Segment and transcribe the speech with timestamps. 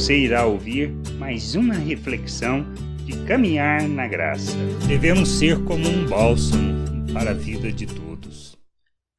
[0.00, 2.64] Você irá ouvir mais uma reflexão
[3.04, 4.56] de caminhar na graça.
[4.88, 8.56] Devemos ser como um bálsamo para a vida de todos.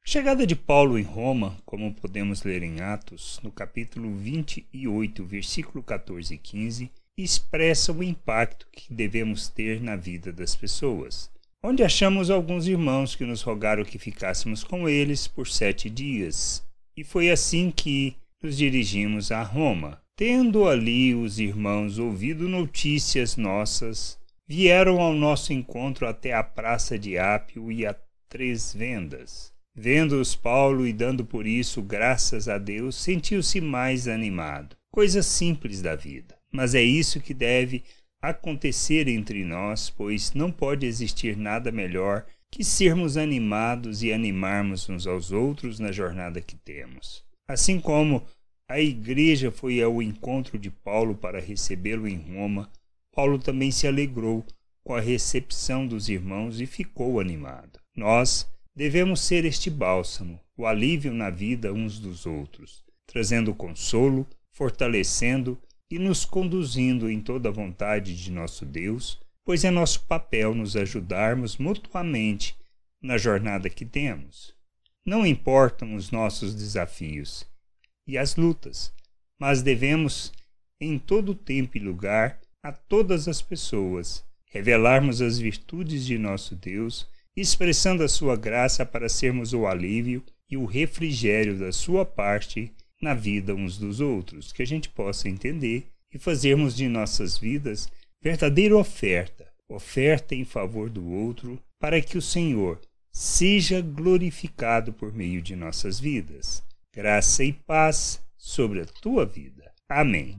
[0.04, 5.84] A chegada de Paulo em Roma, como podemos ler em Atos, no capítulo 28, versículo
[5.84, 11.30] 14 e 15, expressa o impacto que devemos ter na vida das pessoas.
[11.62, 16.60] Onde achamos alguns irmãos que nos rogaram que ficássemos com eles por sete dias.
[16.96, 20.02] E foi assim que nos dirigimos a Roma.
[20.16, 27.16] Tendo ali os irmãos ouvido notícias nossas, vieram ao nosso encontro até a praça de
[27.16, 27.94] Ápio e a
[28.28, 29.52] Três Vendas.
[29.74, 34.76] Vendo-os Paulo e dando por isso graças a Deus, sentiu-se mais animado.
[34.90, 36.36] Coisa simples da vida.
[36.52, 37.82] Mas é isso que deve
[38.20, 45.06] acontecer entre nós, pois não pode existir nada melhor que sermos animados e animarmos uns
[45.06, 47.24] aos outros na jornada que temos.
[47.52, 48.26] Assim como
[48.66, 52.72] a igreja foi ao encontro de Paulo para recebê-lo em Roma,
[53.14, 54.42] Paulo também se alegrou
[54.82, 57.78] com a recepção dos irmãos e ficou animado.
[57.94, 65.60] Nós devemos ser este bálsamo, o alívio na vida uns dos outros, trazendo consolo, fortalecendo
[65.90, 70.74] e nos conduzindo em toda a vontade de nosso Deus, pois é nosso papel nos
[70.74, 72.56] ajudarmos mutuamente
[73.02, 74.54] na jornada que temos.
[75.04, 77.44] Não importam os nossos desafios
[78.06, 78.92] e as lutas,
[79.40, 80.32] mas devemos,
[80.80, 87.08] em todo tempo e lugar, a todas as pessoas, revelarmos as virtudes de nosso Deus,
[87.36, 93.12] expressando a sua graça para sermos o alívio e o refrigério da sua parte na
[93.12, 97.90] vida uns dos outros, que a gente possa entender e fazermos de nossas vidas
[98.22, 102.80] verdadeira oferta, oferta em favor do outro, para que o Senhor
[103.12, 106.62] seja glorificado por meio de nossas vidas.
[106.94, 109.70] Graça e paz sobre a tua vida.
[109.88, 110.38] Amém.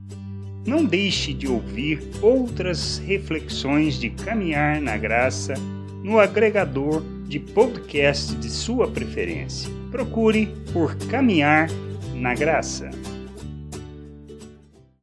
[0.66, 5.54] Não deixe de ouvir outras reflexões de caminhar na graça
[6.04, 9.70] no agregador de podcast de sua preferência.
[9.92, 11.70] Procure por Caminhar
[12.14, 12.90] na Graça.